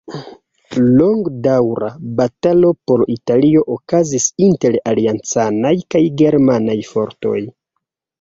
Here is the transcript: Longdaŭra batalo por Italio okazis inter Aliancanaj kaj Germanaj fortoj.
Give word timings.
Longdaŭra 0.99 1.89
batalo 2.21 2.71
por 2.91 3.03
Italio 3.15 3.61
okazis 3.75 4.25
inter 4.47 4.79
Aliancanaj 4.93 5.75
kaj 5.95 6.03
Germanaj 6.23 6.79
fortoj. 6.95 7.37